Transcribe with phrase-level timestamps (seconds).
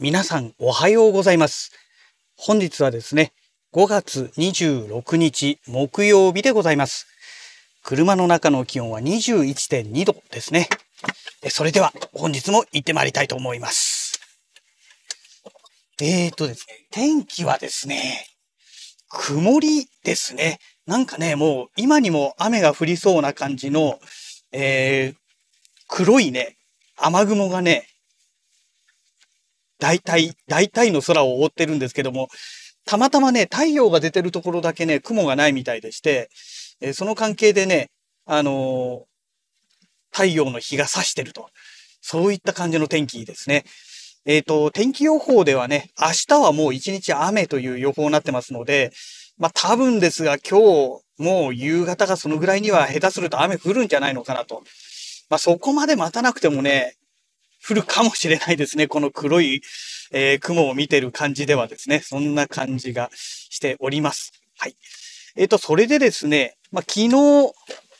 [0.00, 1.70] 皆さんおはようございます。
[2.36, 3.32] 本日はですね、
[3.72, 7.06] 5月26日木曜日でございます。
[7.84, 10.68] 車の中の気温は21.2度ですね。
[11.48, 14.18] それでは本日も行ってまいりたいと思います。
[16.02, 18.26] えーとですね、天気はですね、
[19.08, 20.58] 曇りですね。
[20.86, 24.00] なんかね、もう今にも雨が降りそうな感じの、
[24.50, 25.16] えー、
[25.86, 26.56] 黒いね、
[26.96, 27.86] 雨雲がね、
[29.78, 32.28] 大体、大体の空を覆ってるんですけども、
[32.86, 36.28] たまたまね、太陽が出てるところだけね、雲がないみたいでして、
[36.80, 37.90] えー、その関係でね、
[38.26, 39.00] あのー、
[40.10, 41.48] 太陽の日が差してると。
[42.00, 43.64] そういった感じの天気ですね。
[44.26, 48.92] えっ、ー、と、天気予報ではね、明日はもう一日雨という予報になってますので、
[49.38, 54.62] まあ多分ですが今日もう夕方がそのぐらいには下手すると雨降るんじゃないのかなと。
[55.30, 56.94] まあそこまで待たなくてもね、
[57.66, 58.88] 降るかもしれないですね。
[58.88, 59.62] この黒い、
[60.12, 62.00] えー、雲を見てる感じではですね。
[62.00, 64.32] そんな感じがしております。
[64.58, 64.76] はい。
[65.36, 67.52] えっ、ー、と、それでですね、まあ、昨日、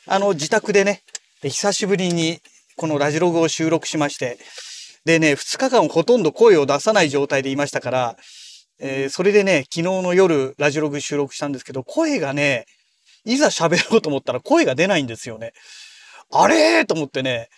[0.06, 1.02] あの、自宅でね、
[1.42, 2.40] 久しぶりに
[2.76, 4.38] このラジログを収録しまして、
[5.04, 8.16] でね、2日間ほとんど声を出さない状態でいましたから、
[8.80, 12.66] えー、それでね、昨日の夜ラジログ収録したんですけど、声がね、
[13.24, 15.52] いざ喋ろうと思ったら声が出ないんですよね。
[16.30, 17.48] あれと思ってね、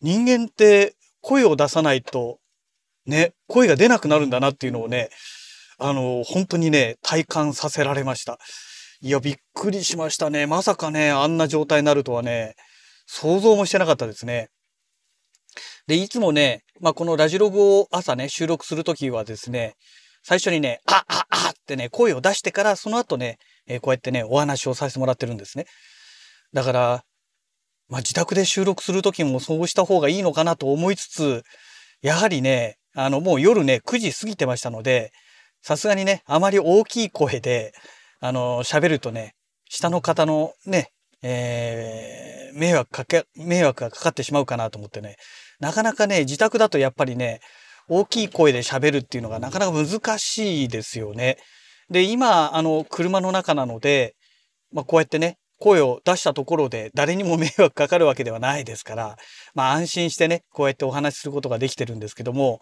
[0.00, 2.38] 人間って声を出さないと、
[3.06, 5.08] ね、声が出なくなるんだなっていうのをね、
[5.78, 8.38] あの、本当にね、体感させられました。
[9.00, 10.46] いや、びっくりしましたね。
[10.46, 12.54] まさかね、あんな状態になるとはね、
[13.06, 14.50] 想像もしてなかったですね。
[15.86, 19.74] で、いつもね、まあ、このラジログを朝ね、収録するときはですね、
[20.22, 25.66] 最初にね、あ、あ、あってね、声を出してから、その後ね、えー、こうやってね、お話をさせてもらってるんですね。
[26.52, 27.04] だから、
[27.92, 31.42] まあ、自宅で収録する時もそうした方がいいのかなと思いつつ、
[32.00, 35.12] やはりね、あの、もう夜ね、9時過ぎてましたので、
[35.60, 37.74] さすがにね、あまり大きい声で、
[38.18, 39.34] あの、喋るとね、
[39.68, 40.88] 下の方のね、
[41.20, 45.16] えー、迷惑かけ、迷惑がかかってしまうかなと思ってね、
[45.60, 47.40] なかなかね、自宅だとやっぱりね、
[47.88, 51.36] 大きい声で喋るっていうのがなかなか難しいですよね。
[51.90, 54.14] で、今、あの、車の中なので、
[54.72, 59.16] まあ、こうやってね、声を出したところで誰にも迷惑かかるわけではないですから、
[59.54, 62.60] まあ安心してね、こうやってお話しすることができてるんですけども、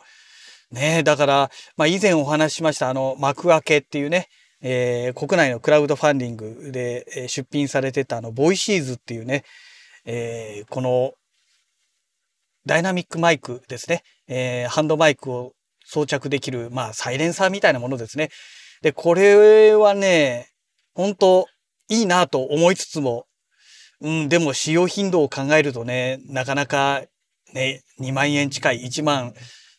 [0.71, 4.29] ねだから、まあ以前お話ししましたあの幕開けっていうね、
[4.61, 9.45] えー、国内のクラウドファンディングで出品されてたあの、ボイシーズっていうね、
[10.05, 11.13] えー、この
[12.67, 15.53] ダイナミックマイクですね、えー、ハンドマイクを
[15.87, 18.29] 装着できる、まあサイレンサーみたいなものですね。
[18.83, 20.51] で、これはね、
[20.93, 21.47] 本当
[21.91, 23.27] いいなと思いつつも、
[24.01, 27.03] うん、でも使用頻度を考えるとね、なかなか
[27.53, 29.35] ね、2万円近い、1万、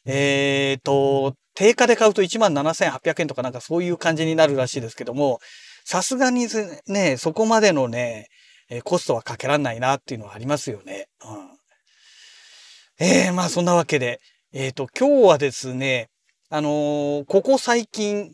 [0.06, 5.40] えっ、ー、と、定価で買うと1万7800円とかなんかそういう感じになるらしいですけども、
[5.86, 6.48] さすがに
[6.88, 8.28] ね、そこまでのね、
[8.84, 11.08] コストはかけらんないなっていうのはありますよね。
[11.26, 14.22] うん、えー、まあそんなわけで、
[14.54, 16.10] えっ、ー、と、今日はですね、
[16.50, 18.34] あのー、ここ最近、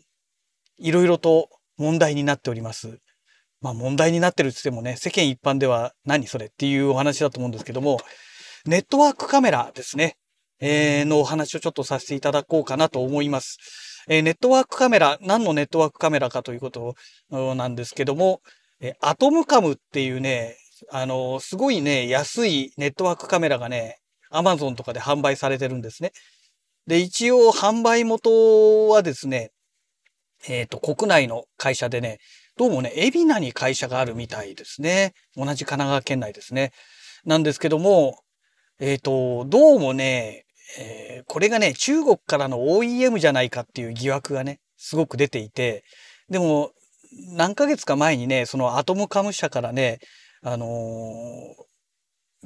[0.78, 2.98] いろいろと問題になっております。
[3.60, 7.98] まあ問題になってるって言ってもね、世間一般では何それっていうお話だと思うんですけども、
[8.66, 10.16] ネットワークカメラですね、
[10.60, 13.58] えー、のお話をちょっとさせていただこうかなと思います。
[14.08, 16.94] えー、ネットワークカメラ、何のネットワークカメラかということ
[17.30, 18.40] なんですけども、
[18.80, 20.56] えー、アトムカムっていうね、
[20.90, 23.98] あのすごいね、安いネットワークカメラがね、
[24.30, 26.12] アマゾンとかで販売されてるんですね。
[26.86, 29.50] で、一応販売元はですね、
[30.46, 32.18] えっ、ー、と、国内の会社でね、
[32.58, 35.14] どうもね、海老名に会社があるみたいですね。
[35.36, 36.72] 同じ神奈川県内ですね。
[37.24, 38.18] なんですけども、
[38.80, 40.44] えっ、ー、と、どうもね、
[40.76, 45.84] えー、これがね、中国からの OEM じゃないかっていう疑惑がね、すごく出ていて、
[46.30, 46.72] でも、
[47.28, 50.00] 何ヶ月か前にね、そのアトムカム社からね、
[50.42, 50.68] あのー、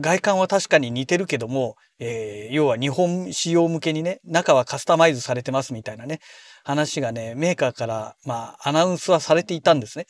[0.01, 6.21] 外観は確かに似てるけども、えー、要は日本仕様向けにね、中はカスタマイズされてますみたいなね、
[6.65, 10.07] 話がね、メーカーから、まあ、アナウンスはされていたんですね。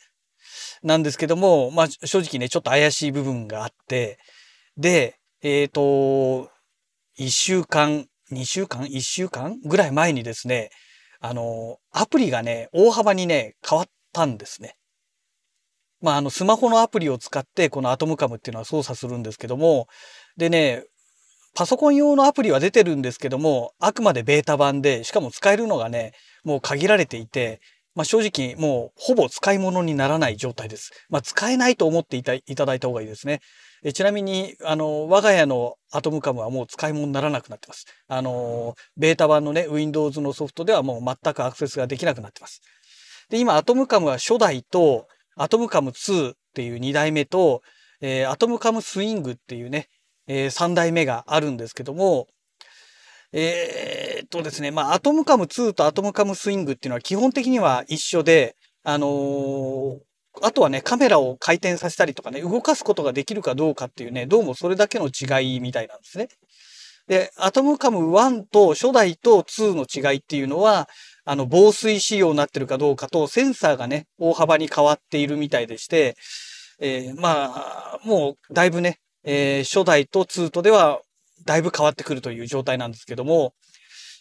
[0.83, 4.19] なんですけども、まあ、正直ね、ちょっと怪しい部分があって、
[4.77, 6.49] で、えっ、ー、と、
[7.19, 10.69] 1週間、2週間 ?1 週間ぐらい前にですね、
[11.19, 14.75] あの、アプリがね、大幅にね、変わったんですね。
[16.03, 19.87] まあ、あの、スマホのアプリを使って、このアトムカムっていうのは操作するんですけども、
[20.37, 20.83] でね、
[21.55, 26.11] パソコン用のアプリは出てるんですけども、あくまでベータ版で、しかも使えるのがね、
[26.43, 27.61] もう限られていて、
[27.95, 30.91] まあ、正直もうほぼ使い物にならない状態です。
[31.09, 33.39] まあ、使えないと思っていたいただいた方がいいですね。
[33.85, 37.85] えちなみに、あの、我が家のアトムカムはもう使い物にならなくなってます。
[38.07, 42.61] あの、ベータ版のね、Windows のソフトではもう全くアクセスができなくなってます。
[43.29, 47.61] で、今、アトムカムは初代と、アトムカム2っていう2代目と、
[48.01, 49.89] えー、アトムカムスイングっていうね、
[50.27, 52.27] えー、3代目があるんですけども、
[53.31, 59.99] えー、っとですね、まあ、アトムカム2とアトムカムスイングっていうのは基本的には一緒で、あのー、
[60.41, 66.27] あとはね、カメラを回転させたりとかね、動かすことができるかどうかっていうね、どうもそれだけの違いみたいなんですね。
[67.07, 70.87] で、アトムカム1と初代と2の違いっていうのは、
[71.25, 76.15] あの、防水仕様になってるかどうかと、センサーがね、大幅に変わっているみたいでして、
[76.79, 81.01] えー、まあ、もう、だいぶね、えー、初代と2とでは、
[81.45, 83.53] だいぶ変わってくるという状態なんですけども、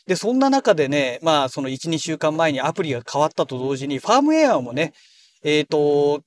[0.07, 4.93] で、そんな中でね、まあ、その1、2週間前にアプリが変わったと同時に、ファームウェアもね、
[5.45, 6.23] えっ、ー、と、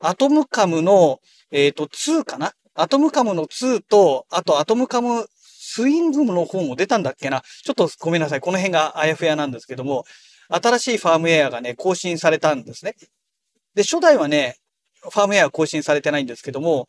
[0.00, 1.20] アトムカムの、
[1.50, 2.52] えっ、ー、と、2かな？
[2.74, 5.26] アトムカムの2と、あとアトムカム
[5.74, 8.40] スイングの方も出たんだっけなちょっとごめんなさい。
[8.40, 10.04] この辺があやふやなんですけども、
[10.48, 12.94] 新しいファームウェアがね、更新されたんですね。
[13.74, 14.58] で、初代はね、
[15.02, 16.86] ファームウェア更新されてないんですけども、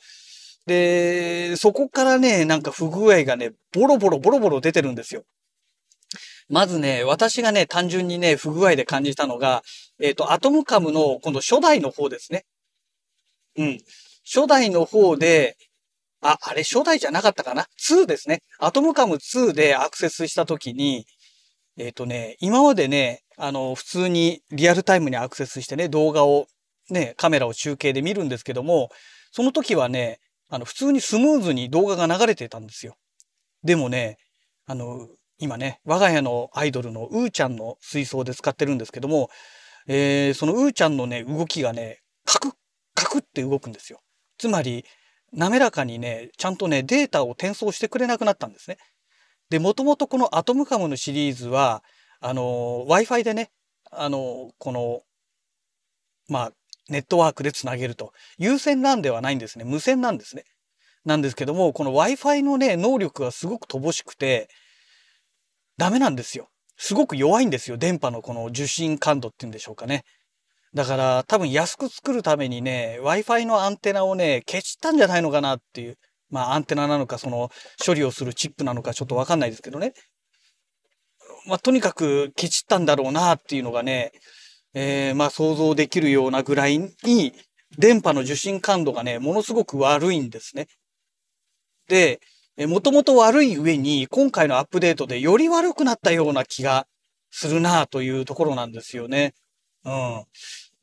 [0.67, 5.23] で、そこからね、なんか不具合がね、ボロボロボロボロ出てるんですよ。
[6.47, 9.63] まずね、私がね、単純にね、不具合で感じたのが、
[9.99, 12.45] えっ、ー、と、アトムカムの、今度初代の方ですね。
[13.57, 13.79] うん。
[14.23, 15.57] 初代の方で、
[16.27, 18.41] あ、あれ初代じゃなかったかな ?2 ですね。
[18.59, 21.05] アトムカム2でアクセスしたときに、
[21.77, 26.47] えっ、ー、とね、今までね、あの、普通にリアルタイムにアクセスしてね、動画を、
[26.89, 28.89] ね、カメラを中継で見るんですけども、
[29.31, 30.19] その時はね、
[30.49, 32.95] あの、普通にスムーズに動画が流れてたんですよ。
[33.63, 34.17] でもね、
[34.65, 35.07] あの、
[35.37, 39.29] 今ね、我が家のアイドルのうーちゃんの水槽で使ってるんですけども、
[39.87, 42.51] えー、そのうーちゃんのね、動きがね、カクッ、
[42.95, 43.99] カクって動くんですよ。
[44.37, 44.85] つまり、
[45.35, 48.77] 滑らかにね、ちゃんとね、データを転送してくれなくなったんですね。
[49.49, 51.83] で、もともとこのアトムカムのシリーズは、
[52.19, 53.51] あの、Wi-Fi でね、
[53.91, 55.01] あの、この、
[56.27, 56.51] まあ、
[56.89, 58.13] ネットワークでつなげると。
[58.37, 59.65] 有線 LAN ではないんですね。
[59.65, 60.43] 無線なんですね。
[61.03, 64.49] なんですけども、この Wi-Fi のね、能力がすごく乏しくて、
[65.77, 66.49] ダメなんですよ。
[66.77, 67.77] すごく弱いんですよ。
[67.77, 70.03] 電波のこの受信感度っていうんでしょうかね。
[70.75, 75.97] だから多分安く作るためにね、Wi-Fi のアンテナをね、消したんじゃないのかなっていう。
[76.29, 77.49] まあアンテナなのか、その
[77.83, 79.93] 処理をするチップなのかちょっとわかんないですけどね。
[81.47, 84.11] まあとにかく消したんだろうなっていうのがね、
[84.73, 87.33] えー、まあ想像できるようなぐらいに、
[87.77, 90.67] 電波の受信感度がね、ものすごく悪いんですね。
[91.87, 92.19] で、
[92.67, 96.85] もともと悪い上に、今回のアップデートでより悪くなったような気が
[97.31, 99.33] するなというところなんですよね。
[99.85, 100.25] うん。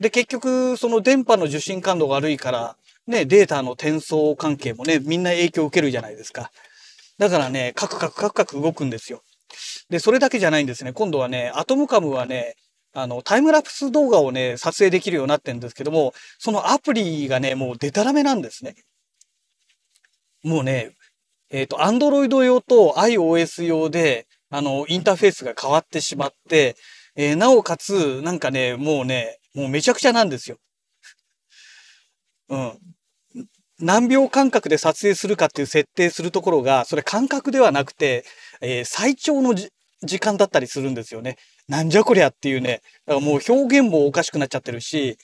[0.03, 2.77] で、結局、その電波の受信感度が悪いから、
[3.07, 6.51] ね、データの転送関係もね、みんな影響を受けるじゃないですか。
[7.19, 9.23] だからね、カクカクカクカク動くんですよ。
[9.91, 10.93] で、それだけじゃないんですね。
[10.93, 12.57] 今度はね、アトムカムはね、
[12.93, 18.75] あの、タイムラプス動画をね、撮影できるようになってるんですけども、そのアプリがね、もうデタラメなんですね。
[20.43, 20.97] もうね、
[21.51, 26.75] えっ、ー、と、Android 用と iOS 用で、あの、インターフェースが変わってしまって、
[27.15, 30.57] えー、なおかつ、なんかね、もうね、もうめちゃくちゃなんですよ。
[32.49, 32.79] うん。
[33.81, 38.25] 何秒間隔で撮影するかっていう設定するところが、それ間隔ではなくて、
[38.61, 41.37] えー、最長の時間だったりするんですよね。
[41.69, 42.83] なんじゃこりゃっていうね。
[43.07, 45.17] だからもう表現もおかしくなっちゃってるし、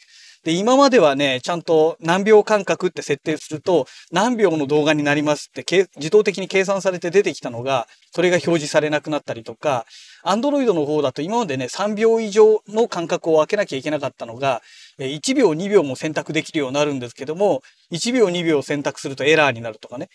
[0.48, 9.84] で、今まではね、ちゃんと何秒間隔って設定すると、何秒の動画になりますって自動的に計算されて出てきたのが、それが表示されなくなったりとか、
[10.24, 14.62] Android の方だと今までね、3秒以上の間隔を空けなきゃいけなかったのが、
[14.98, 17.60] 1秒、2秒も選択できるようになるんですけども、
[17.92, 20.08] 1秒、2秒選択するとエラーになるとかね。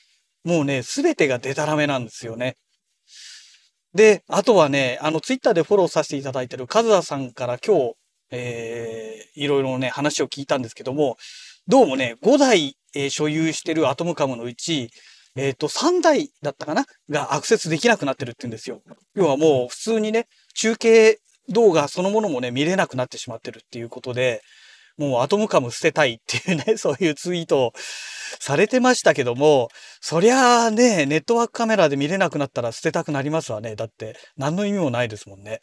[0.43, 2.55] もうね、すべてがデタラメなんですよね。
[3.93, 7.93] で、あとはね、あの、ツイッターでフォローさせていただいてるカズアさんから今日、
[8.35, 11.17] えー、いろいろね、話を聞いたんですけども、
[11.67, 14.89] どうもね、5台、えー、所有してるアトムカムのうち、
[15.35, 18.81] えっ、ー、と、3台だったかながアクセスできなくなってるって言うんですよ。
[19.15, 24.41] 要はもう普通にね、中継動画そのものもね、見れなくなってしまってるっていうことで、
[24.97, 27.73] もうアトムカム捨てたいっていうね、 そういうツイートを
[28.39, 29.69] されてましたけども、
[30.01, 33.75] そりゃあね、ネットワークカメラで見れなくなったら捨てたくなりますわね。
[33.75, 35.61] だって何の意味もないですもんね。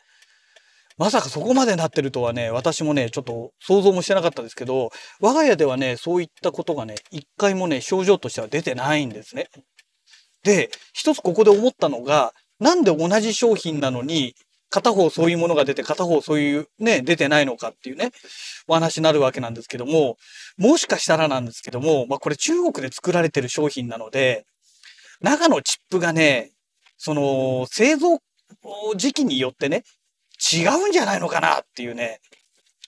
[1.01, 9.49] まさかそこまでなってるとはね、私もね、ちょっと想像もしてなかったですけど、我が家ではね、そういったことがね、一回もね、症状としては出てないんですね。
[10.43, 14.35] で、一つここで思ったのが、なんで同じ商品なのに、
[14.69, 18.11] 片方そういうものが出て、片方そういうね、出てないのかっていうね、
[18.69, 20.19] お話になるわけなんですけども、
[20.59, 24.45] もしかしたらなんですけども、まあこれ中国で作られてる商品なので、
[25.23, 26.51] 中のチップがね、
[26.99, 28.19] その、製造
[28.97, 29.83] 時期によってね、
[30.53, 32.21] 違うんじゃないのかなっていうね、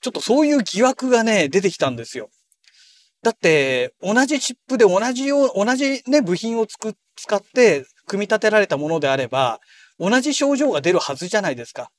[0.00, 2.30] ちょっとそういう疑惑がね、出てきたんですよ。
[3.22, 9.60] だって、同じチップで同じよう、同じね、部品をつく、使って組み立てられたものであれば、
[9.98, 11.90] 同じ症状が出るはずじゃないですか。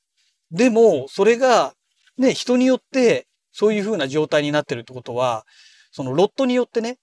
[0.50, 1.74] でも、それが、
[2.18, 5.46] ね、人によって、そういう風な状態になってるってことは、
[5.92, 6.98] そのロットによってね、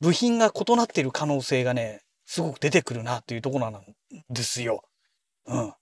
[0.00, 3.82] 部品が異なっている可能性がね、すごく出てくるなっていうところなん
[4.30, 4.82] ですよ。
[5.46, 5.72] うん。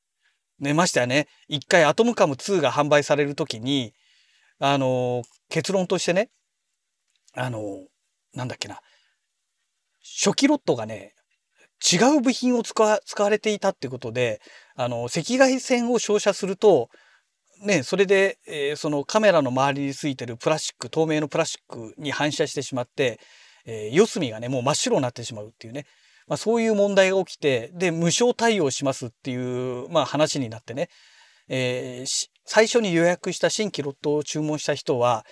[0.62, 1.26] ね、ましたよね。
[1.49, 3.92] 一回アトムカム2が販売されるときに、
[4.61, 6.31] あの、結論としてね、
[7.35, 7.85] あの、
[8.33, 8.81] なんだっけな、
[10.25, 11.14] 初期ロットがね、
[11.83, 14.40] 違う部品を使わ使われていたってことで、
[14.76, 16.90] あの、赤外線を照射すると、
[17.64, 23.19] ね、それで、えー、そのカメラの周りについてるプラスチック、透明のプラスチックに反射してしまって、
[23.66, 25.87] えー、四隅がね、もう真っ白になってしまうっていうね、
[26.29, 30.88] まあ、そういう問題が起きて、で、無償対応しますっていう、まあ、話になってね、
[31.49, 35.25] えー、最初に予約した新規ロットを注文した人は、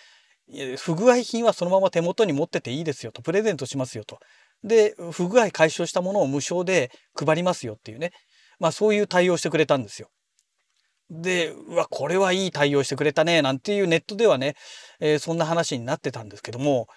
[0.78, 4.18] 不具合品はそのまま手元に持ってていいですよと、プレゼントしますよと。
[4.64, 8.10] で、不具合解消したものを無償で配りますよっていうね。
[8.58, 10.08] まあそういう対応してくれたんですよ。
[11.10, 14.54] で、うわ、これはいい対応してくれたね、なんていうネットではね、
[15.00, 16.88] えー、そんな話になってたんですけども、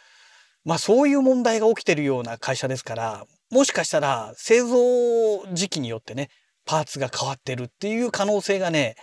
[0.66, 6.30] まあそういう問題が起きてるような会社ですから、もしかしたら製造時期によってね、
[6.66, 8.96] パーツが変わってるっていう可能性がね、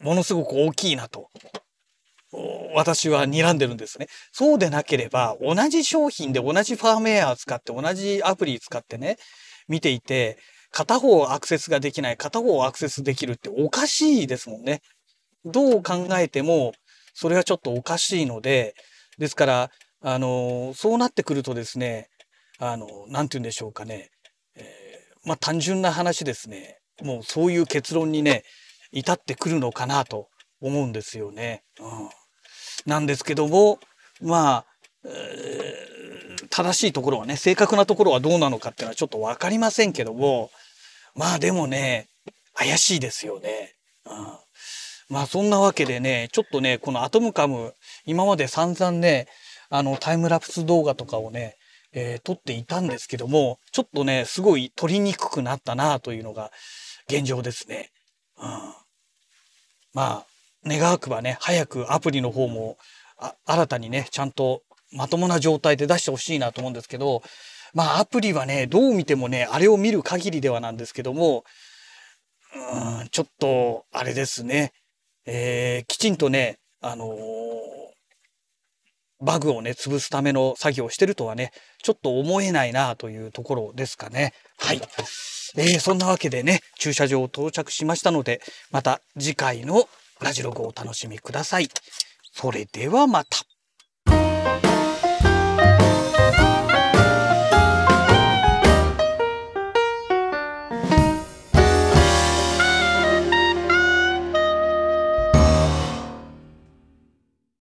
[0.00, 1.28] ものすごく大きいなと
[2.74, 4.06] 私は睨んでるんですね。
[4.32, 9.16] そうでなければ、同じ商品で同じファームウェアを使って、同じアプリ使ってね、
[9.68, 10.38] 見ていて、
[10.70, 14.80] 片方アクセスができない、片方アクセスできるっておかしいですもんね。
[15.44, 16.72] どう考えても、
[17.14, 18.74] それはちょっとおかしいので、
[19.18, 19.70] ですから、
[20.02, 22.08] あの、そうなってくるとですね、
[22.58, 24.10] あの、なんて言うんでしょうかね。
[24.56, 26.78] えー、まあ、単純な話ですね。
[27.02, 28.44] もうそういう結論にね、
[28.92, 30.28] 至ってくるのかなと
[30.60, 31.62] 思うんですよね。
[31.80, 32.08] うん、
[32.86, 33.78] なんですけども
[34.20, 34.66] まあ、
[35.04, 40.50] えー、正しいところはね正確なところはどうなのかっていうのはちょっと分かりませんけども
[41.14, 42.08] まあでもね
[42.54, 43.74] 怪しいですよね。
[44.04, 47.74] うん、まあそんなわけでねちょっとねこのアトムカム
[48.04, 49.28] 今まで散々ね
[49.70, 51.56] あのタイムラプス動画とかをね
[51.98, 56.50] えー、撮っていたんですけどもちょっとねすごい撮りにくくなったなというのが
[57.08, 57.90] 現状ですね。
[58.38, 58.48] うん、
[59.94, 60.26] まあ
[60.66, 62.76] 願わくばね、早くアプリの方も
[63.46, 64.62] 新たにね、ちゃんと
[64.92, 67.22] まともな状態で出してほしいなと思うんですけど、
[67.74, 71.44] まあアプリはね、どう見てもね、あれを見る限りではなんですけども、
[72.54, 74.72] うん、ちょっと、あれですね、
[75.26, 77.16] えー、きちんとね、あのー、
[79.20, 84.32] バグをね、潰すための作業をしてるとはね、ちょっと思えないなというところですかね。
[84.58, 84.80] はい。
[85.56, 89.88] えー、そんなわけでね、駐車場到着しましたので、また次回の
[90.20, 91.68] ラジログをお楽しみください。
[92.32, 93.57] それではまた。